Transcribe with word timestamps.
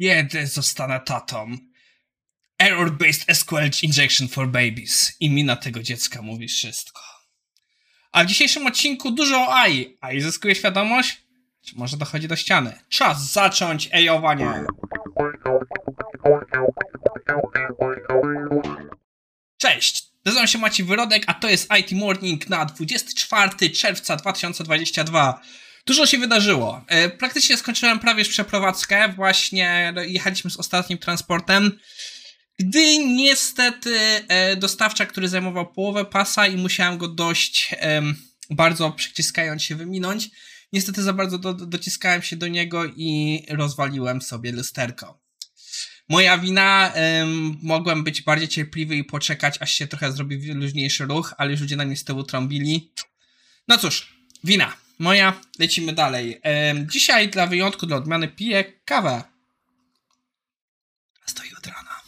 Jedę, 0.00 0.46
zostanę 0.46 1.00
tatą. 1.00 1.56
Error-based 2.58 3.34
SQL 3.34 3.70
injection 3.82 4.28
for 4.28 4.48
babies. 4.48 5.16
I 5.20 5.30
mina 5.30 5.56
tego 5.56 5.82
dziecka 5.82 6.22
mówi 6.22 6.48
wszystko. 6.48 7.00
A 8.12 8.24
w 8.24 8.26
dzisiejszym 8.26 8.66
odcinku 8.66 9.10
dużo 9.10 9.36
o 9.36 9.54
AI. 9.54 9.98
AI 10.00 10.20
zyskuje 10.20 10.54
świadomość? 10.54 11.22
Czy 11.66 11.76
może 11.76 11.96
dochodzi 11.96 12.28
do 12.28 12.36
ściany? 12.36 12.78
Czas 12.88 13.32
zacząć 13.32 13.88
ejowanie. 13.92 14.64
Cześć! 19.56 20.02
Nazywam 20.24 20.46
się 20.46 20.58
Maciej 20.58 20.86
Wyrodek, 20.86 21.22
a 21.26 21.34
to 21.34 21.48
jest 21.48 21.68
IT 21.78 21.92
Morning 21.92 22.48
na 22.48 22.64
24 22.64 23.70
czerwca 23.70 24.16
2022. 24.16 25.40
Dużo 25.86 26.06
się 26.06 26.18
wydarzyło. 26.18 26.84
E, 26.86 27.08
praktycznie 27.08 27.56
skończyłem 27.56 27.98
prawie 27.98 28.18
już 28.18 28.28
przeprowadzkę. 28.28 29.12
Właśnie 29.16 29.94
jechaliśmy 30.06 30.50
z 30.50 30.56
ostatnim 30.56 30.98
transportem. 30.98 31.78
Gdy 32.58 32.98
niestety 32.98 33.96
e, 34.28 34.56
dostawca, 34.56 35.06
który 35.06 35.28
zajmował 35.28 35.72
połowę 35.72 36.04
pasa 36.04 36.46
i 36.46 36.56
musiałem 36.56 36.98
go 36.98 37.08
dość 37.08 37.74
bardzo 38.50 38.90
przyciskając 38.90 39.62
się 39.62 39.74
wyminąć, 39.76 40.30
niestety 40.72 41.02
za 41.02 41.12
bardzo 41.12 41.38
do, 41.38 41.54
dociskałem 41.54 42.22
się 42.22 42.36
do 42.36 42.48
niego 42.48 42.84
i 42.84 43.42
rozwaliłem 43.48 44.22
sobie 44.22 44.52
lusterko. 44.52 45.20
Moja 46.08 46.38
wina, 46.38 46.92
ym, 47.22 47.58
mogłem 47.62 48.04
być 48.04 48.22
bardziej 48.22 48.48
cierpliwy 48.48 48.96
i 48.96 49.04
poczekać, 49.04 49.56
aż 49.60 49.72
się 49.72 49.86
trochę 49.86 50.12
zrobi 50.12 50.52
luźniejszy 50.52 51.04
ruch, 51.04 51.34
ale 51.38 51.50
już 51.50 51.60
ludzie 51.60 51.76
na 51.76 51.84
mnie 51.84 51.96
z 51.96 52.04
tyłu 52.04 52.22
trąbili. 52.22 52.92
No 53.68 53.78
cóż, 53.78 54.16
wina. 54.44 54.76
Moja, 55.00 55.40
lecimy 55.58 55.92
dalej. 55.92 56.40
Ym, 56.70 56.90
dzisiaj 56.90 57.28
dla 57.28 57.46
wyjątku, 57.46 57.86
dla 57.86 57.96
odmiany 57.96 58.28
piję 58.28 58.64
kawę. 58.84 59.22
Stoi 61.26 61.48
od 61.58 61.66
rana. 61.66 62.00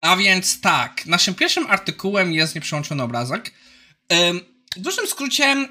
A 0.00 0.16
więc 0.16 0.60
tak, 0.60 1.06
naszym 1.06 1.34
pierwszym 1.34 1.66
artykułem 1.66 2.32
jest 2.32 2.54
nieprzełączony 2.54 3.02
obrazek. 3.02 3.52
Ym, 4.12 4.40
w 4.76 4.80
dużym 4.80 5.06
skrócie, 5.06 5.68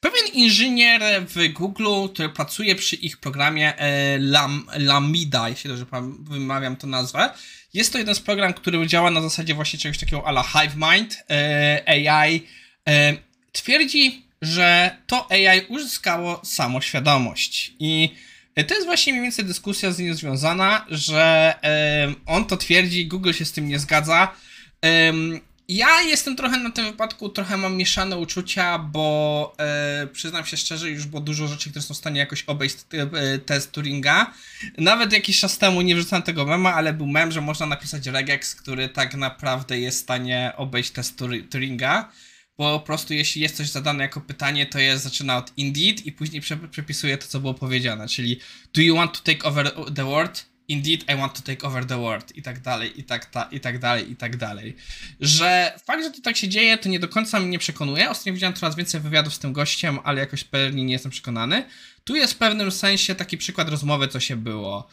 Pewien 0.00 0.26
inżynier 0.32 1.02
w 1.26 1.52
Google, 1.52 2.08
który 2.14 2.28
pracuje 2.28 2.74
przy 2.74 2.96
ich 2.96 3.16
programie 3.16 3.78
e, 3.78 4.18
Lam, 4.18 4.66
Lambda, 4.78 5.48
jeśli 5.48 5.70
dobrze 5.70 5.86
wymawiam 6.20 6.76
tę 6.76 6.86
nazwę, 6.86 7.30
jest 7.74 7.92
to 7.92 7.98
jeden 7.98 8.14
z 8.14 8.20
program, 8.20 8.54
który 8.54 8.86
działa 8.86 9.10
na 9.10 9.22
zasadzie 9.22 9.54
właśnie 9.54 9.78
czegoś 9.78 9.98
takiego 9.98 10.26
ala 10.26 10.42
HiveMind 10.42 11.24
e, 11.30 11.82
AI. 11.86 12.46
E, 12.88 13.16
twierdzi, 13.52 14.25
że 14.46 14.96
to 15.06 15.30
AI 15.30 15.66
uzyskało 15.68 16.40
samoświadomość 16.44 17.72
i 17.78 18.14
to 18.68 18.74
jest 18.74 18.86
właśnie 18.86 19.12
mniej 19.12 19.22
więcej 19.22 19.44
dyskusja 19.44 19.92
z 19.92 19.98
nim 19.98 20.14
związana, 20.14 20.86
że 20.90 21.54
on 22.26 22.44
to 22.44 22.56
twierdzi, 22.56 23.06
Google 23.06 23.32
się 23.32 23.44
z 23.44 23.52
tym 23.52 23.68
nie 23.68 23.78
zgadza. 23.78 24.34
Ja 25.68 26.02
jestem 26.02 26.36
trochę 26.36 26.58
na 26.58 26.70
tym 26.70 26.84
wypadku, 26.84 27.28
trochę 27.28 27.56
mam 27.56 27.76
mieszane 27.76 28.16
uczucia, 28.16 28.78
bo 28.78 29.54
e, 29.58 30.06
przyznam 30.06 30.46
się 30.46 30.56
szczerze, 30.56 30.90
już 30.90 31.06
było 31.06 31.22
dużo 31.22 31.48
rzeczy, 31.48 31.70
które 31.70 31.82
są 31.82 31.94
w 31.94 31.96
stanie 31.96 32.20
jakoś 32.20 32.42
obejść 32.42 32.76
e, 32.92 33.38
test 33.38 33.72
Turinga. 33.72 34.32
Nawet 34.78 35.12
jakiś 35.12 35.40
czas 35.40 35.58
temu 35.58 35.82
nie 35.82 35.96
wrzucałem 35.96 36.22
tego 36.22 36.44
mema, 36.44 36.74
ale 36.74 36.92
był 36.92 37.06
mem, 37.06 37.32
że 37.32 37.40
można 37.40 37.66
napisać 37.66 38.06
regex, 38.06 38.54
który 38.54 38.88
tak 38.88 39.14
naprawdę 39.14 39.78
jest 39.78 39.98
w 39.98 40.02
stanie 40.02 40.52
obejść 40.56 40.90
test 40.90 41.22
Turinga. 41.50 42.08
Bo 42.58 42.80
po 42.80 42.86
prostu 42.86 43.14
jeśli 43.14 43.42
jest 43.42 43.56
coś 43.56 43.68
zadane 43.68 44.04
jako 44.04 44.20
pytanie, 44.20 44.66
to 44.66 44.78
jest 44.78 45.04
zaczyna 45.04 45.36
od 45.36 45.52
indeed 45.56 46.06
i 46.06 46.12
później 46.12 46.42
przepisuje 46.70 47.18
to, 47.18 47.26
co 47.26 47.40
było 47.40 47.54
powiedziane, 47.54 48.08
czyli 48.08 48.40
do 48.74 48.82
you 48.82 48.96
want 48.96 49.12
to 49.12 49.32
take 49.32 49.44
over 49.44 49.72
the 49.94 50.04
world? 50.04 50.46
Indeed, 50.68 51.02
I 51.02 51.16
want 51.16 51.34
to 51.34 51.42
take 51.42 51.66
over 51.66 51.86
the 51.86 51.98
world 51.98 52.36
i 52.36 52.42
tak 52.42 52.60
dalej, 52.60 53.00
i 53.00 53.04
tak, 53.04 53.26
ta, 53.26 53.42
i 53.42 53.60
tak 53.60 53.78
dalej, 53.78 54.10
i 54.10 54.16
tak 54.16 54.36
dalej. 54.36 54.76
Że 55.20 55.72
fakt, 55.84 56.04
że 56.04 56.10
to 56.10 56.20
tak 56.20 56.36
się 56.36 56.48
dzieje, 56.48 56.78
to 56.78 56.88
nie 56.88 57.00
do 57.00 57.08
końca 57.08 57.40
mnie 57.40 57.58
przekonuje. 57.58 58.10
Ostatnio 58.10 58.32
widziałem 58.32 58.56
coraz 58.56 58.76
więcej 58.76 59.00
wywiadów 59.00 59.34
z 59.34 59.38
tym 59.38 59.52
gościem, 59.52 59.98
ale 60.04 60.20
jakoś 60.20 60.44
pewnie 60.44 60.84
nie 60.84 60.92
jestem 60.92 61.12
przekonany. 61.12 61.64
Tu 62.04 62.16
jest 62.16 62.32
w 62.32 62.36
pewnym 62.36 62.70
sensie 62.70 63.14
taki 63.14 63.38
przykład 63.38 63.68
rozmowy, 63.68 64.08
co 64.08 64.20
się 64.20 64.36
było. 64.36 64.88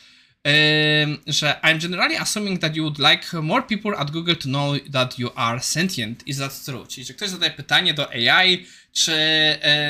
Że 1.27 1.59
I'm 1.63 1.81
generally 1.81 2.17
assuming 2.17 2.61
that 2.61 2.75
you 2.75 2.83
would 2.83 2.99
like 2.99 3.41
more 3.41 3.63
people 3.63 3.97
at 3.97 4.11
Google 4.11 4.35
to 4.35 4.43
know 4.43 4.75
that 4.93 5.19
you 5.19 5.29
are 5.35 5.59
sentient. 5.59 6.27
Is 6.27 6.37
that 6.37 6.65
true? 6.65 6.87
Czyli, 6.87 7.05
że 7.05 7.13
ktoś 7.13 7.29
zadaje 7.29 7.51
pytanie 7.51 7.93
do 7.93 8.09
AI, 8.09 8.65
czy 8.93 9.11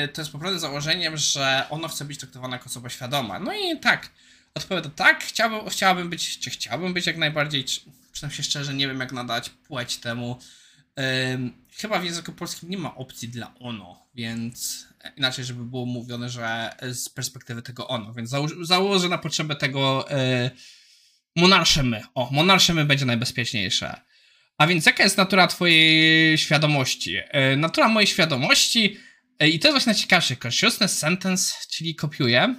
yy, 0.02 0.08
to 0.08 0.20
jest 0.20 0.32
poprawne 0.32 0.58
założeniem, 0.58 1.16
że 1.16 1.66
ono 1.70 1.88
chce 1.88 2.04
być 2.04 2.18
traktowane 2.18 2.56
jako 2.56 2.66
osoba 2.66 2.88
świadoma. 2.88 3.38
No 3.38 3.52
i 3.54 3.78
tak 3.80 4.10
Odpowiada 4.54 4.90
tak, 4.96 5.24
chciałbym, 5.24 5.70
chciałbym 5.70 6.10
być, 6.10 6.38
czy 6.38 6.50
chciałbym 6.50 6.94
być 6.94 7.06
jak 7.06 7.16
najbardziej, 7.16 7.64
czy, 7.64 7.80
przynajmniej 8.12 8.44
szczerze, 8.44 8.74
nie 8.74 8.88
wiem 8.88 9.00
jak 9.00 9.12
nadać 9.12 9.50
płeć 9.50 9.96
temu. 9.96 10.40
Chyba 11.76 11.98
w 11.98 12.04
języku 12.04 12.32
polskim 12.32 12.70
nie 12.70 12.78
ma 12.78 12.94
opcji 12.94 13.28
dla 13.28 13.54
ono, 13.60 14.06
więc 14.14 14.86
inaczej, 15.16 15.44
żeby 15.44 15.64
było 15.64 15.86
mówione, 15.86 16.28
że 16.28 16.70
z 16.92 17.08
perspektywy 17.08 17.62
tego 17.62 17.88
ono, 17.88 18.12
więc 18.12 18.30
zało 18.30 18.48
założę 18.62 19.08
na 19.08 19.18
potrzebę 19.18 19.56
tego 19.56 20.06
yy, 20.10 20.50
monarsze 21.36 21.82
my. 21.82 22.02
O, 22.14 22.28
monarsze 22.32 22.74
my 22.74 22.84
będzie 22.84 23.04
najbezpieczniejsze. 23.04 24.00
A 24.58 24.66
więc 24.66 24.86
jaka 24.86 25.04
jest 25.04 25.16
natura 25.16 25.46
twojej 25.46 26.38
świadomości? 26.38 27.12
Yy, 27.12 27.56
natura 27.56 27.88
mojej 27.88 28.06
świadomości, 28.06 28.98
yy, 29.40 29.48
i 29.48 29.58
to 29.58 29.68
jest 29.68 29.74
właśnie 29.74 29.92
najciekawsze, 29.92 30.36
consciousness 30.36 30.98
sentence, 30.98 31.54
czyli 31.70 31.94
kopiuję, 31.94 32.54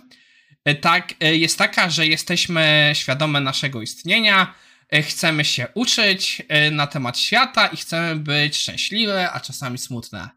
E, 0.65 0.75
tak, 0.75 1.13
e, 1.19 1.35
jest 1.35 1.57
taka, 1.57 1.89
że 1.89 2.07
jesteśmy 2.07 2.91
świadome 2.93 3.41
naszego 3.41 3.81
istnienia, 3.81 4.41
e, 4.43 4.55
chcemy 5.03 5.45
się 5.45 5.67
uczyć 5.73 6.41
na 6.71 6.87
temat 6.87 7.19
świata 7.19 7.67
i 7.67 7.77
chcemy 7.77 8.15
być 8.15 8.57
szczęśliwe, 8.57 9.31
a 9.31 9.39
czasami 9.39 9.77
smutne. 9.77 10.29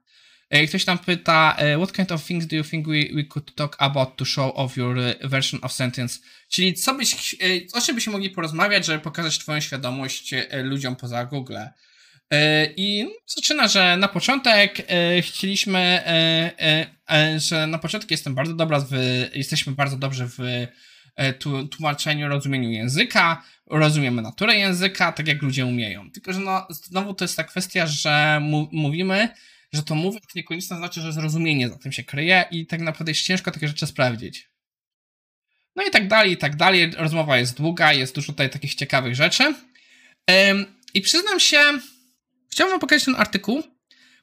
Ktoś 0.68 0.84
tam 0.84 0.98
pyta, 0.98 1.56
what 1.76 1.92
kind 1.92 2.12
of 2.12 2.24
things 2.24 2.46
do 2.46 2.56
you 2.56 2.64
think 2.64 2.88
we, 2.88 3.14
we 3.14 3.24
could 3.24 3.54
talk 3.54 3.76
about 3.78 4.16
to 4.16 4.24
show 4.24 4.52
off 4.54 4.76
your 4.76 4.96
version 5.22 5.60
of 5.62 5.72
sentence? 5.72 6.18
Czyli 6.48 6.74
co 6.74 6.94
byś, 6.94 7.36
o 7.72 7.80
czym 7.80 7.94
byśmy 7.94 8.12
mogli 8.12 8.30
porozmawiać, 8.30 8.86
żeby 8.86 8.98
pokazać 8.98 9.38
twoją 9.38 9.60
świadomość 9.60 10.34
ludziom 10.64 10.96
poza 10.96 11.24
Google? 11.24 11.56
E, 12.30 12.66
I 12.76 13.08
zaczyna, 13.26 13.68
że 13.68 13.96
na 13.96 14.08
początek 14.08 14.80
e, 14.88 15.22
chcieliśmy, 15.22 15.78
e, 15.78 17.40
że 17.40 17.66
na 17.66 17.78
początku 17.78 18.08
jestem 18.10 18.34
bardzo 18.34 18.54
dobra 18.54 18.80
w, 18.80 18.92
jesteśmy 19.34 19.72
bardzo 19.72 19.96
dobrze 19.96 20.28
w 20.28 20.38
tłumaczeniu, 21.70 22.28
rozumieniu 22.28 22.70
języka, 22.70 23.42
rozumiemy 23.66 24.22
naturę 24.22 24.56
języka, 24.56 25.12
tak 25.12 25.28
jak 25.28 25.42
ludzie 25.42 25.66
umieją. 25.66 26.10
Tylko, 26.10 26.32
że 26.32 26.40
no, 26.40 26.66
znowu 26.70 27.14
to 27.14 27.24
jest 27.24 27.36
ta 27.36 27.44
kwestia, 27.44 27.86
że 27.86 28.40
mówimy, 28.72 29.28
że 29.72 29.82
to 29.82 29.94
mówię, 29.94 30.18
niekoniecznie 30.34 30.76
znaczy, 30.76 31.00
że 31.00 31.12
zrozumienie 31.12 31.68
za 31.68 31.78
tym 31.78 31.92
się 31.92 32.04
kryje 32.04 32.44
i 32.50 32.66
tak 32.66 32.80
naprawdę 32.80 33.10
jest 33.10 33.22
ciężko 33.22 33.50
takie 33.50 33.68
rzeczy 33.68 33.86
sprawdzić. 33.86 34.50
No 35.76 35.84
i 35.84 35.90
tak 35.90 36.08
dalej, 36.08 36.32
i 36.32 36.36
tak 36.36 36.56
dalej. 36.56 36.90
Rozmowa 36.96 37.38
jest 37.38 37.56
długa, 37.56 37.92
jest 37.92 38.14
dużo 38.14 38.32
tutaj 38.32 38.50
takich 38.50 38.74
ciekawych 38.74 39.14
rzeczy. 39.14 39.54
I 40.94 41.00
przyznam 41.00 41.40
się, 41.40 41.58
Chciałbym 42.58 42.80
pokazać 42.80 43.04
ten 43.04 43.14
artykuł, 43.14 43.62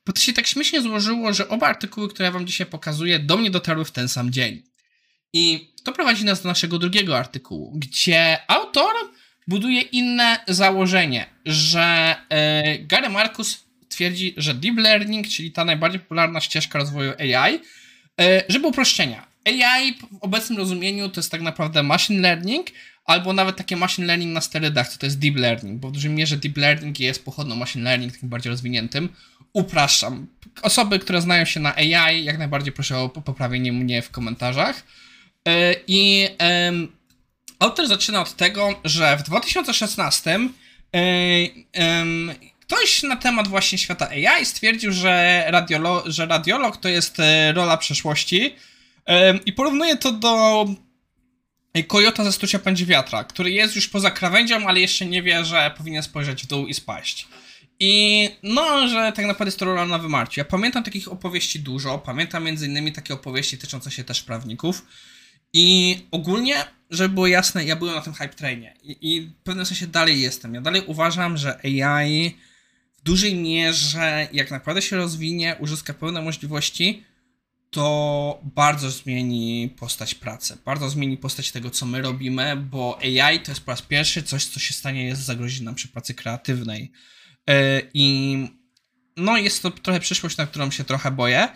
bo 0.06 0.14
to 0.14 0.22
się 0.22 0.34
tak 0.34 0.48
śmiesznie 0.48 0.82
złożyło, 0.82 1.34
że 1.34 1.50
oba 1.50 1.68
artykuły, 1.68 2.10
które 2.10 2.26
ja 2.26 2.32
wam 2.32 2.48
dzisiaj 2.48 2.68
pokazuję, 2.68 3.20
do 3.20 3.38
mnie 3.38 3.52
dotarły 3.52 3.86
w 3.86 3.92
ten 3.92 4.10
sam 4.10 4.32
dzień. 4.32 4.64
I 5.36 5.70
to 5.84 5.92
prowadzi 5.92 6.26
nas 6.26 6.42
do 6.42 6.50
naszego 6.50 6.80
drugiego 6.80 7.18
artykułu, 7.18 7.72
gdzie 7.76 8.38
autor 8.48 8.94
buduje 9.48 9.82
inne 9.82 10.38
założenie, 10.48 11.26
że 11.46 12.16
e, 12.30 12.80
Gary 12.80 13.10
Marcus 13.10 13.66
twierdzi, 13.90 14.34
że 14.38 14.54
deep 14.54 14.78
learning, 14.78 15.28
czyli 15.28 15.52
ta 15.52 15.66
najbardziej 15.66 16.00
popularna 16.00 16.42
ścieżka 16.42 16.80
rozwoju 16.80 17.14
AI, 17.20 17.60
e, 18.22 18.44
żeby 18.50 18.68
uproszczenia. 18.68 19.28
AI 19.46 19.94
w 19.94 20.18
obecnym 20.22 20.58
rozumieniu 20.58 21.10
to 21.10 21.20
jest 21.20 21.32
tak 21.32 21.42
naprawdę 21.42 21.84
machine 21.84 22.22
learning, 22.22 22.68
albo 23.06 23.34
nawet 23.34 23.56
takie 23.56 23.76
machine 23.76 24.08
learning 24.08 24.34
na 24.34 24.42
sterydach, 24.42 24.90
co 24.90 25.00
to 25.00 25.06
jest 25.06 25.20
deep 25.20 25.36
learning, 25.36 25.80
bo 25.80 25.90
w 25.90 25.92
dużej 25.92 26.12
mierze 26.12 26.38
deep 26.38 26.58
learning 26.58 27.00
jest 27.00 27.26
pochodną 27.26 27.56
machine 27.56 27.84
learning, 27.84 28.14
takim 28.14 28.30
bardziej 28.30 28.50
rozwiniętym. 28.50 29.10
Upraszczam. 29.54 30.28
Osoby, 30.62 31.00
które 31.00 31.22
znają 31.22 31.46
się 31.46 31.60
na 31.60 31.76
AI, 31.76 32.24
jak 32.24 32.38
najbardziej 32.38 32.74
proszę 32.74 32.98
o 32.98 33.10
poprawienie 33.10 33.74
mnie 33.74 34.02
w 34.02 34.10
komentarzach. 34.10 34.84
E, 35.48 35.76
I 35.88 36.30
autor 37.60 37.88
zaczyna 37.88 38.22
od 38.22 38.36
tego, 38.36 38.82
że 38.84 39.18
w 39.18 39.24
2016 39.24 40.40
um, 40.94 42.32
ktoś 42.62 43.04
na 43.04 43.16
temat 43.16 43.48
właśnie 43.48 43.78
świata 43.78 44.10
AI 44.10 44.46
stwierdził, 44.46 44.92
że, 44.92 45.46
radiolo 45.48 46.04
że 46.06 46.26
radiolog 46.26 46.78
to 46.78 46.90
jest 46.90 47.20
e, 47.20 47.54
rola 47.54 47.78
przeszłości 47.78 48.56
i 49.46 49.54
porównuje 49.54 49.98
to 49.98 50.12
do 50.12 50.66
Kojota 51.84 52.24
ze 52.24 52.32
Stucia 52.32 52.60
Pędzi 52.60 52.86
Wiatra, 52.86 53.24
który 53.24 53.52
jest 53.52 53.76
już 53.76 53.88
poza 53.88 54.12
krawędzią, 54.12 54.68
ale 54.68 54.80
jeszcze 54.80 55.06
nie 55.06 55.24
wie, 55.24 55.46
że 55.46 55.72
powinien 55.78 56.04
spojrzeć 56.04 56.44
w 56.44 56.48
dół 56.48 56.68
i 56.68 56.74
spaść. 56.74 57.28
I 57.80 58.30
no, 58.44 58.88
że 58.88 59.12
tak 59.16 59.26
naprawdę 59.26 59.48
jest 59.48 59.60
to 59.60 59.66
rola 59.66 59.86
na 59.86 59.98
wymarciu. 59.98 60.40
Ja 60.40 60.46
pamiętam 60.46 60.84
takich 60.84 61.12
opowieści 61.12 61.60
dużo, 61.60 61.98
pamiętam 61.98 62.44
między 62.44 62.66
innymi 62.66 62.92
takie 62.92 63.14
opowieści 63.14 63.58
tyczące 63.58 63.92
się 63.92 64.04
też 64.04 64.22
prawników. 64.22 64.86
I 65.58 65.98
ogólnie 66.12 66.66
żeby 66.90 67.14
było 67.14 67.28
jasne, 67.28 67.66
ja 67.66 67.76
byłem 67.76 67.96
na 67.96 68.02
tym 68.02 68.14
hype 68.14 68.30
trainie 68.34 68.74
i, 68.84 69.16
i 69.16 69.22
w 69.22 69.36
pewnym 69.36 69.66
sensie 69.66 69.88
dalej 69.88 70.22
jestem. 70.22 70.54
Ja 70.54 70.62
dalej 70.62 70.82
uważam, 70.88 71.38
że 71.38 71.60
AI 71.64 72.36
w 72.98 73.02
dużej 73.02 73.36
mierze, 73.36 74.28
jak 74.34 74.52
naprawdę 74.52 74.82
się 74.82 74.96
rozwinie, 74.96 75.56
uzyska 75.60 75.94
pełne 75.94 76.22
możliwości, 76.22 77.04
to 77.70 78.40
bardzo 78.56 78.92
zmieni 78.92 79.76
postać 79.80 80.16
pracy, 80.16 80.58
bardzo 80.66 80.90
zmieni 80.90 81.18
postać 81.18 81.52
tego, 81.52 81.70
co 81.70 81.86
my 81.86 82.02
robimy, 82.02 82.56
bo 82.56 83.00
AI 83.02 83.40
to 83.40 83.52
jest 83.52 83.62
po 83.62 83.72
raz 83.72 83.82
pierwszy 83.82 84.24
coś, 84.24 84.46
co 84.46 84.60
się 84.60 84.74
stanie, 84.74 85.06
jest 85.06 85.22
zagrozi 85.22 85.64
nam 85.64 85.76
przy 85.76 85.88
pracy 85.88 86.14
kreatywnej. 86.14 86.92
E, 87.50 87.82
I 87.94 88.38
no, 89.18 89.38
jest 89.38 89.62
to 89.62 89.72
trochę 89.72 90.00
przyszłość, 90.00 90.38
na 90.38 90.48
którą 90.48 90.72
się 90.72 90.84
trochę 90.84 91.12
boję, 91.12 91.48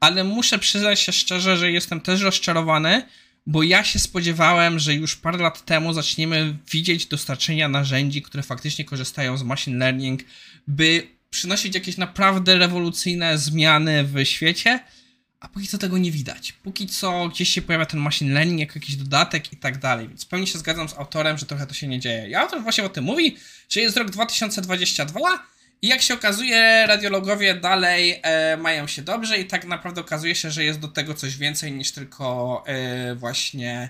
ale 0.00 0.24
muszę 0.24 0.58
przyznać 0.58 1.00
się 1.00 1.12
szczerze, 1.12 1.56
że 1.56 1.70
jestem 1.72 2.00
też 2.00 2.20
rozczarowany, 2.20 3.02
bo 3.48 3.62
ja 3.62 3.84
się 3.84 3.98
spodziewałem, 3.98 4.78
że 4.78 4.94
już 4.94 5.16
parę 5.16 5.38
lat 5.38 5.64
temu 5.64 5.92
zaczniemy 5.92 6.56
widzieć 6.70 7.06
dostarczenia 7.06 7.68
narzędzi, 7.68 8.22
które 8.22 8.42
faktycznie 8.42 8.84
korzystają 8.84 9.36
z 9.36 9.42
machine 9.42 9.78
learning, 9.78 10.20
by 10.66 11.08
przynosić 11.30 11.74
jakieś 11.74 11.96
naprawdę 11.96 12.58
rewolucyjne 12.58 13.38
zmiany 13.38 14.04
w 14.04 14.24
świecie, 14.24 14.80
a 15.40 15.48
póki 15.48 15.66
co 15.66 15.78
tego 15.78 15.98
nie 15.98 16.10
widać. 16.10 16.52
Póki 16.52 16.86
co 16.86 17.28
gdzieś 17.28 17.48
się 17.48 17.62
pojawia 17.62 17.86
ten 17.86 18.00
machine 18.00 18.34
learning 18.34 18.60
jako 18.60 18.72
jakiś 18.74 18.96
dodatek 18.96 19.52
i 19.52 19.56
tak 19.56 19.78
dalej, 19.78 20.08
więc 20.08 20.24
pełni 20.24 20.46
się 20.46 20.58
zgadzam 20.58 20.88
z 20.88 20.94
autorem, 20.94 21.38
że 21.38 21.46
trochę 21.46 21.66
to 21.66 21.74
się 21.74 21.88
nie 21.88 22.00
dzieje. 22.00 22.28
I 22.28 22.34
autor 22.34 22.62
właśnie 22.62 22.84
o 22.84 22.88
tym 22.88 23.04
mówi, 23.04 23.36
że 23.68 23.80
jest 23.80 23.96
rok 23.96 24.10
2022 24.10 25.20
i 25.82 25.88
jak 25.88 26.02
się 26.02 26.14
okazuje, 26.14 26.84
radiologowie 26.86 27.54
dalej 27.54 28.20
e, 28.22 28.56
mają 28.56 28.86
się 28.86 29.02
dobrze 29.02 29.38
i 29.38 29.44
tak 29.44 29.64
naprawdę 29.64 30.00
okazuje 30.00 30.34
się, 30.34 30.50
że 30.50 30.64
jest 30.64 30.78
do 30.80 30.88
tego 30.88 31.14
coś 31.14 31.36
więcej 31.36 31.72
niż 31.72 31.92
tylko 31.92 32.64
e, 32.66 33.14
właśnie 33.14 33.88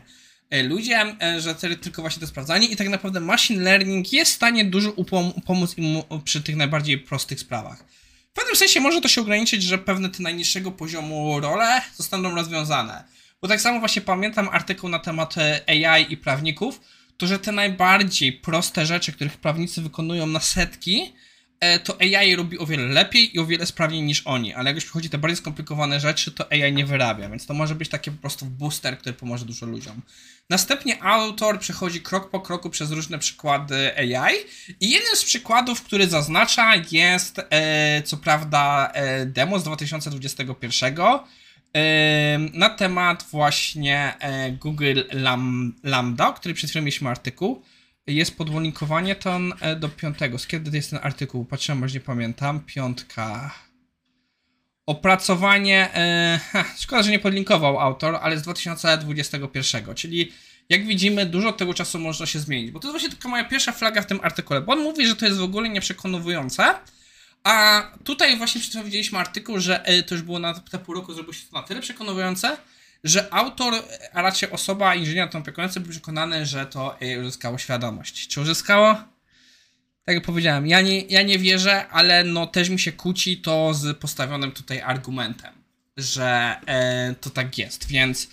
e, 0.50 0.62
ludzie, 0.62 1.16
e, 1.22 1.40
że 1.40 1.54
tylko 1.54 2.02
właśnie 2.02 2.20
to 2.20 2.26
sprawdzanie 2.26 2.66
i 2.66 2.76
tak 2.76 2.88
naprawdę 2.88 3.20
machine 3.20 3.62
learning 3.62 4.12
jest 4.12 4.32
w 4.32 4.34
stanie 4.34 4.64
dużo 4.64 4.90
upom- 4.90 5.40
pomóc 5.46 5.78
im 5.78 6.02
przy 6.24 6.42
tych 6.42 6.56
najbardziej 6.56 6.98
prostych 6.98 7.40
sprawach. 7.40 7.84
W 8.30 8.32
pewnym 8.32 8.56
sensie 8.56 8.80
może 8.80 9.00
to 9.00 9.08
się 9.08 9.20
ograniczyć, 9.20 9.62
że 9.62 9.78
pewne 9.78 10.08
te 10.08 10.22
najniższego 10.22 10.70
poziomu 10.70 11.40
role 11.40 11.82
zostaną 11.96 12.34
rozwiązane. 12.34 13.04
Bo 13.42 13.48
tak 13.48 13.60
samo 13.60 13.78
właśnie 13.80 14.02
pamiętam 14.02 14.48
artykuł 14.48 14.88
na 14.90 14.98
temat 14.98 15.34
e, 15.38 15.60
AI 15.68 16.12
i 16.12 16.16
prawników, 16.16 16.80
to 17.16 17.26
że 17.26 17.38
te 17.38 17.52
najbardziej 17.52 18.32
proste 18.32 18.86
rzeczy, 18.86 19.12
których 19.12 19.36
prawnicy 19.36 19.82
wykonują 19.82 20.26
na 20.26 20.40
setki, 20.40 21.12
E, 21.12 21.27
to 21.84 21.96
AI 22.00 22.36
robi 22.36 22.58
o 22.58 22.66
wiele 22.66 22.86
lepiej 22.86 23.36
i 23.36 23.38
o 23.38 23.46
wiele 23.46 23.66
sprawniej 23.66 24.02
niż 24.02 24.22
oni, 24.24 24.54
ale 24.54 24.70
jak 24.70 24.74
już 24.74 24.84
przychodzi 24.84 25.10
te 25.10 25.18
bardziej 25.18 25.36
skomplikowane 25.36 26.00
rzeczy, 26.00 26.32
to 26.32 26.52
AI 26.52 26.72
nie 26.72 26.86
wyrabia, 26.86 27.28
więc 27.28 27.46
to 27.46 27.54
może 27.54 27.74
być 27.74 27.88
taki 27.88 28.10
po 28.10 28.20
prostu 28.20 28.46
booster, 28.46 28.98
który 28.98 29.12
pomoże 29.12 29.44
dużo 29.44 29.66
ludziom. 29.66 30.02
Następnie 30.50 31.02
autor 31.02 31.58
przechodzi 31.58 32.00
krok 32.00 32.30
po 32.30 32.40
kroku 32.40 32.70
przez 32.70 32.90
różne 32.90 33.18
przykłady 33.18 33.96
AI 33.96 34.34
i 34.80 34.90
jednym 34.90 35.16
z 35.16 35.24
przykładów, 35.24 35.82
który 35.82 36.06
zaznacza 36.06 36.72
jest 36.90 37.40
e, 37.50 38.02
co 38.02 38.16
prawda 38.16 38.90
e, 38.94 39.26
demo 39.26 39.58
z 39.58 39.64
2021 39.64 40.94
e, 41.74 42.38
na 42.38 42.70
temat 42.70 43.26
właśnie 43.30 44.14
e, 44.20 44.52
Google 44.52 45.00
Lam 45.12 45.74
Lambda, 45.84 46.28
o 46.28 46.34
którym 46.34 46.56
przed 46.56 46.70
chwilą 46.70 46.82
mieliśmy 46.82 47.10
artykuł 47.10 47.62
jest 48.08 48.36
podlinkowanie 48.36 49.16
to 49.16 49.40
e, 49.60 49.76
do 49.76 49.88
piątego. 49.88 50.38
Z 50.38 50.46
kiedy 50.46 50.76
jest 50.76 50.90
ten 50.90 50.98
artykuł? 51.02 51.44
Patrzyłem, 51.44 51.78
może 51.78 51.94
nie 51.94 52.00
pamiętam. 52.00 52.60
Piątka. 52.60 53.54
Opracowanie. 54.86 55.94
E, 55.94 56.40
szkoda, 56.78 57.02
że 57.02 57.10
nie 57.10 57.18
podlinkował 57.18 57.80
autor, 57.80 58.18
ale 58.22 58.38
z 58.38 58.42
2021, 58.42 59.94
czyli 59.94 60.32
jak 60.68 60.86
widzimy, 60.86 61.26
dużo 61.26 61.52
tego 61.52 61.74
czasu 61.74 61.98
można 61.98 62.26
się 62.26 62.38
zmienić. 62.38 62.70
Bo 62.70 62.80
to 62.80 62.88
jest 62.88 62.92
właśnie 62.92 63.16
taka 63.16 63.28
moja 63.28 63.44
pierwsza 63.44 63.72
flaga 63.72 64.02
w 64.02 64.06
tym 64.06 64.20
artykule, 64.22 64.60
bo 64.60 64.72
on 64.72 64.82
mówi, 64.82 65.06
że 65.06 65.16
to 65.16 65.26
jest 65.26 65.38
w 65.38 65.42
ogóle 65.42 65.68
nieprzekonujące. 65.68 66.74
A 67.44 67.82
tutaj 68.04 68.36
właśnie 68.36 68.60
przed 68.60 68.84
widzieliśmy 68.84 69.18
artykuł, 69.18 69.60
że 69.60 69.84
e, 69.84 70.02
to 70.02 70.14
już 70.14 70.22
było 70.22 70.38
na 70.38 70.54
te 70.54 70.78
pół 70.78 70.94
roku, 70.94 71.14
zrobiło 71.14 71.32
się 71.32 71.46
to 71.50 71.56
na 71.56 71.62
tyle 71.62 71.80
przekonujące, 71.80 72.56
że 73.04 73.34
autor, 73.34 73.74
a 74.12 74.22
raczej 74.22 74.50
osoba, 74.50 74.94
inżynier 74.94 75.30
tą 75.30 75.38
opiekujący 75.38 75.80
był 75.80 75.90
przekonany, 75.90 76.46
że 76.46 76.66
to 76.66 76.98
uzyskało 77.20 77.58
świadomość. 77.58 78.28
Czy 78.28 78.40
uzyskało? 78.40 78.94
Tak 80.04 80.14
jak 80.14 80.24
powiedziałem, 80.24 80.66
ja 80.66 80.80
nie, 80.80 81.00
ja 81.00 81.22
nie 81.22 81.38
wierzę, 81.38 81.88
ale 81.88 82.24
no 82.24 82.46
też 82.46 82.68
mi 82.68 82.80
się 82.80 82.92
kłóci 82.92 83.36
to 83.36 83.74
z 83.74 83.98
postawionym 83.98 84.52
tutaj 84.52 84.80
argumentem, 84.80 85.54
że 85.96 86.56
e, 86.66 87.14
to 87.20 87.30
tak 87.30 87.58
jest, 87.58 87.88
więc 87.88 88.28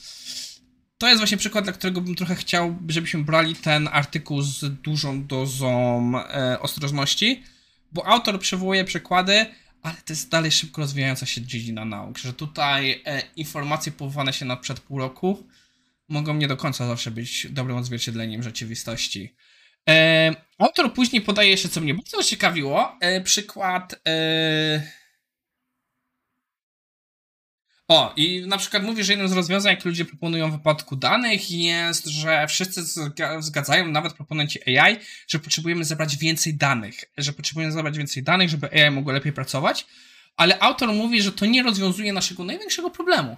to 0.98 1.08
jest 1.08 1.20
właśnie 1.20 1.38
przykład, 1.38 1.64
dla 1.64 1.74
którego 1.74 2.02
bym 2.02 2.16
trochę 2.16 2.36
chciał, 2.36 2.76
żebyśmy 2.88 3.24
brali 3.24 3.56
ten 3.56 3.90
artykuł 3.92 4.42
z 4.42 4.82
dużą 4.82 5.28
dozą 5.28 6.12
e, 6.18 6.60
ostrożności, 6.60 7.44
bo 7.92 8.08
autor 8.08 8.40
przywołuje 8.40 8.84
przykłady, 8.84 9.46
ale 9.86 9.96
to 9.96 10.14
jest 10.14 10.30
dalej 10.30 10.52
szybko 10.52 10.82
rozwijająca 10.82 11.26
się 11.26 11.42
dziedzina 11.42 11.86
nauk, 11.86 12.18
że 12.18 12.34
tutaj 12.34 13.02
e, 13.06 13.22
informacje 13.36 13.92
powołane 13.92 14.34
się 14.34 14.46
na 14.46 14.58
przed 14.58 14.80
pół 14.80 15.00
roku 15.00 15.48
mogą 16.10 16.34
nie 16.34 16.48
do 16.48 16.58
końca 16.58 16.88
zawsze 16.88 17.12
być 17.12 17.48
dobrym 17.50 17.78
odzwierciedleniem 17.78 18.44
rzeczywistości. 18.44 19.36
E, 19.90 20.36
autor 20.58 20.94
później 20.94 21.22
podaje 21.22 21.50
jeszcze, 21.50 21.70
co 21.70 21.82
mnie 21.82 21.94
bardzo 21.94 22.24
ciekawiło, 22.24 22.98
e, 23.02 23.22
przykład 23.22 23.96
e, 24.08 24.82
o, 27.88 28.14
i 28.16 28.44
na 28.48 28.58
przykład 28.58 28.84
mówi, 28.84 29.04
że 29.04 29.14
jednym 29.14 29.30
z 29.30 29.32
rozwiązań, 29.32 29.72
jakie 29.72 29.90
ludzie 29.90 30.06
proponują 30.06 30.50
w 30.50 30.54
wypadku 30.54 30.96
danych 30.96 31.52
jest, 31.52 32.06
że 32.06 32.48
wszyscy 32.48 32.82
zgadzają, 33.40 33.88
nawet 33.88 34.14
proponenci 34.14 34.80
AI, 34.80 34.98
że 35.28 35.40
potrzebujemy 35.40 35.86
zebrać 35.86 36.18
więcej 36.18 36.54
danych, 36.54 37.06
że 37.18 37.34
potrzebujemy 37.34 37.74
zebrać 37.74 37.98
więcej 37.98 38.24
danych, 38.24 38.50
żeby 38.50 38.72
AI 38.72 38.92
mogło 38.92 39.14
lepiej 39.14 39.34
pracować, 39.34 39.86
ale 40.38 40.60
autor 40.60 40.94
mówi, 40.94 41.22
że 41.22 41.32
to 41.32 41.46
nie 41.46 41.64
rozwiązuje 41.64 42.14
naszego 42.14 42.44
największego 42.44 42.90
problemu. 42.90 43.38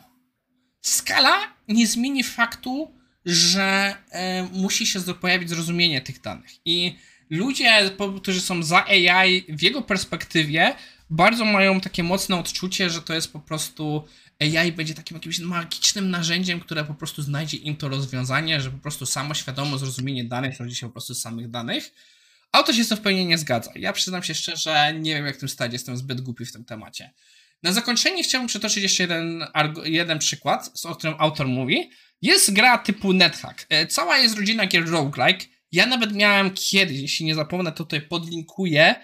Skala 0.82 1.40
nie 1.68 1.88
zmieni 1.88 2.24
faktu, 2.24 2.92
że 3.26 3.96
e, 4.12 4.44
musi 4.44 4.86
się 4.86 5.00
pojawić 5.02 5.50
zrozumienie 5.50 6.02
tych 6.02 6.22
danych. 6.22 6.52
I 6.66 6.96
ludzie, 7.30 7.92
którzy 8.22 8.42
są 8.42 8.64
za 8.64 8.86
AI, 8.86 9.46
w 9.50 9.62
jego 9.62 9.82
perspektywie, 9.82 10.76
bardzo 11.10 11.46
mają 11.46 11.82
takie 11.82 12.04
mocne 12.04 12.40
odczucie, 12.40 12.90
że 12.90 13.02
to 13.02 13.14
jest 13.14 13.34
po 13.34 13.40
prostu 13.40 14.04
AI 14.40 14.72
będzie 14.72 14.94
takim 14.94 15.18
jakimś 15.18 15.40
magicznym 15.40 16.10
narzędziem, 16.10 16.60
które 16.60 16.84
po 16.84 16.94
prostu 16.94 17.22
znajdzie 17.22 17.58
im 17.58 17.76
to 17.76 17.90
rozwiązanie, 17.90 18.62
że 18.62 18.72
po 18.72 18.78
prostu 18.78 19.06
samo 19.06 19.34
świadome 19.34 19.78
zrozumienie 19.78 20.24
danych 20.24 20.60
rodzi 20.60 20.76
się 20.76 20.88
po 20.88 20.94
prostu 20.94 21.14
z 21.14 21.22
samych 21.22 21.50
danych. 21.50 21.94
A 22.52 22.64
to 22.64 22.74
się 22.74 22.84
z 22.84 22.88
tym 22.88 22.98
w 22.98 23.02
pełni 23.02 23.26
nie 23.26 23.38
zgadza. 23.38 23.72
Ja 23.76 23.94
przyznam 23.94 24.24
się 24.24 24.36
szczerze, 24.36 24.94
nie 25.00 25.16
wiem 25.16 25.26
jak 25.26 25.36
w 25.36 25.40
tym 25.40 25.50
stać, 25.50 25.74
jestem 25.74 25.98
zbyt 25.98 26.22
głupi 26.22 26.46
w 26.46 26.52
tym 26.52 26.66
temacie. 26.66 27.14
Na 27.64 27.74
zakończenie 27.74 28.24
chciałbym 28.24 28.48
przytoczyć 28.48 28.84
jeszcze 28.84 29.04
jeden, 29.04 29.46
jeden 29.84 30.20
przykład, 30.20 30.72
o 30.84 30.96
którym 30.96 31.16
autor 31.20 31.48
mówi. 31.48 31.90
Jest 32.22 32.54
gra 32.54 32.78
typu 32.78 33.14
NetHack. 33.14 33.66
E, 33.70 33.88
cała 33.88 34.18
jest 34.18 34.36
rodzina 34.36 34.68
gier 34.68 34.90
roguelike. 34.90 35.46
Ja 35.72 35.86
nawet 35.86 36.14
miałem 36.14 36.54
kiedyś, 36.54 37.00
jeśli 37.00 37.26
nie 37.26 37.36
zapomnę, 37.36 37.72
to 37.72 37.78
tutaj 37.78 38.02
podlinkuję, 38.02 38.96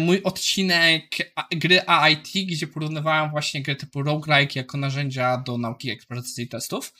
mój 0.00 0.22
odcinek 0.22 1.32
gry 1.50 1.80
AIT, 1.86 2.28
gdzie 2.46 2.66
porównywałem 2.66 3.30
właśnie 3.30 3.62
gry 3.62 3.76
typu 3.76 4.02
roguelike 4.02 4.60
jako 4.60 4.78
narzędzia 4.78 5.36
do 5.36 5.58
nauki 5.58 5.90
eksploracji 5.90 6.44
i 6.44 6.48
testów. 6.48 6.94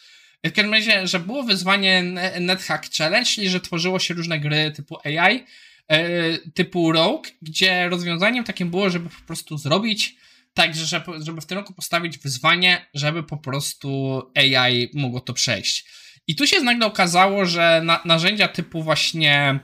W 0.45 0.53
każdym 0.53 0.75
razie, 0.75 1.07
że 1.07 1.21
było 1.21 1.43
wyzwanie 1.43 2.03
NetHack 2.41 2.95
Challenge, 2.97 3.31
czyli 3.31 3.49
że 3.49 3.61
tworzyło 3.61 3.99
się 3.99 4.15
różne 4.15 4.41
gry 4.41 4.73
typu 4.77 4.99
AI, 5.05 5.45
e, 5.89 6.39
typu 6.39 6.93
Rogue, 6.93 7.25
gdzie 7.43 7.89
rozwiązaniem 7.89 8.45
takim 8.45 8.71
było, 8.71 8.91
żeby 8.91 9.09
po 9.09 9.27
prostu 9.27 9.59
zrobić 9.59 10.17
tak, 10.55 10.75
że, 10.75 11.03
żeby 11.21 11.41
w 11.41 11.47
tym 11.47 11.59
roku 11.59 11.75
postawić 11.75 12.19
wyzwanie, 12.19 12.87
żeby 12.95 13.23
po 13.23 13.37
prostu 13.37 14.23
AI 14.35 14.91
mogło 14.95 15.21
to 15.21 15.33
przejść. 15.33 15.87
I 16.27 16.37
tu 16.37 16.47
się 16.47 16.61
nagle 16.61 16.87
okazało, 16.87 17.47
że 17.47 17.81
na, 17.85 18.01
narzędzia 18.05 18.49
typu 18.49 18.83
właśnie 18.83 19.61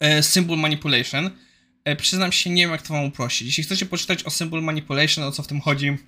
e, 0.00 0.22
Symbol 0.22 0.58
Manipulation, 0.58 1.26
E, 1.26 1.43
przyznam 1.98 2.32
się, 2.32 2.50
nie 2.50 2.62
wiem 2.62 2.70
jak 2.70 2.82
to 2.82 2.94
wam 2.94 3.04
uprościć. 3.04 3.46
Jeśli 3.46 3.64
chcecie 3.64 3.86
poczytać 3.86 4.24
o 4.24 4.30
Symbol 4.30 4.62
Manipulation, 4.62 5.24
o 5.24 5.32
co 5.32 5.42
w 5.42 5.46
tym 5.46 5.60
chodzi, 5.60 5.98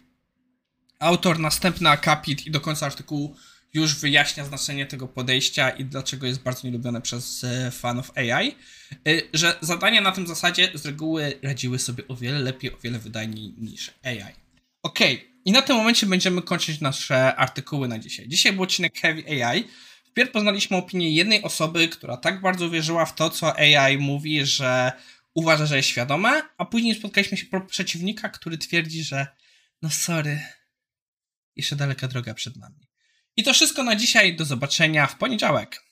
autor 0.99 1.39
następny 1.39 1.91
akapit 1.91 2.47
i 2.47 2.51
do 2.51 2.61
końca 2.61 2.87
artykułu 2.87 3.37
już 3.75 3.95
wyjaśnia 3.95 4.45
znaczenie 4.45 4.87
tego 4.87 5.09
podejścia 5.09 5.71
i 5.71 5.85
dlaczego 5.85 6.27
jest 6.27 6.43
bardzo 6.43 6.69
nielubione 6.69 7.01
przez 7.01 7.45
e, 7.45 7.71
fanów 7.71 8.13
AI, 8.15 8.49
e, 8.49 8.55
że 9.33 9.59
zadania 9.61 10.01
na 10.01 10.13
tym 10.13 10.27
zasadzie 10.27 10.71
z 10.75 10.87
reguły 10.87 11.39
radziły 11.43 11.79
sobie 11.79 12.09
o 12.09 12.17
wiele 12.17 12.39
lepiej, 12.39 12.75
o 12.75 12.77
wiele 12.77 12.99
wydajniej 12.99 13.55
niż 13.59 13.91
AI. 14.05 14.35
Ok, 14.83 14.99
i 15.45 15.53
na 15.53 15.63
tym 15.63 15.77
momencie 15.77 16.07
będziemy 16.07 16.43
kończyć 16.43 16.81
nasze 16.81 17.37
artykuły 17.37 17.89
na 17.89 17.99
dzisiaj. 17.99 18.29
Dzisiaj 18.29 18.53
był 18.53 18.63
odcinek 18.63 18.99
Heavy 18.99 19.45
AI. 19.45 19.65
Wpierw 20.05 20.31
poznaliśmy 20.31 20.77
opinię 20.77 21.11
jednej 21.11 21.43
osoby, 21.43 21.89
która 21.89 22.17
tak 22.17 22.41
bardzo 22.41 22.71
wierzyła 22.71 23.07
w 23.07 23.15
to, 23.15 23.31
co 23.31 23.57
AI 23.59 23.99
mówi, 23.99 24.47
że 24.47 24.93
uważa, 25.37 25.67
że 25.67 25.77
jest 25.77 25.89
świadoma, 25.89 26.55
a 26.59 26.65
później 26.65 26.95
spotkaliśmy 26.95 27.37
się 27.37 27.47
przeciwnika, 27.69 28.29
który 28.29 28.59
twierdzi, 28.59 29.05
że 29.05 29.27
no 29.83 29.91
sorry, 29.91 30.41
jeszcze 31.57 31.77
daleka 31.77 32.09
droga 32.09 32.35
przed 32.35 32.57
nami. 32.57 32.89
I 33.37 33.43
to 33.43 33.55
wszystko 33.55 33.83
na 33.83 33.97
dzisiaj. 33.97 34.37
Do 34.37 34.45
zobaczenia 34.45 35.07
w 35.07 35.19
poniedziałek. 35.19 35.86